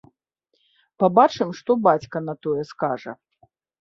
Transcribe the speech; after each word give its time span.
Пабачым, 1.03 1.49
што 1.59 1.71
бацька 1.89 2.17
на 2.31 2.35
тое 2.47 2.63
скажа? 2.71 3.11